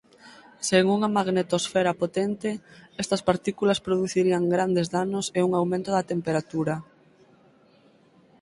[0.67, 2.49] Sen unha magnetosfera potente
[3.03, 6.75] estas partículas producirían grandes danos e un aumento da temperatura.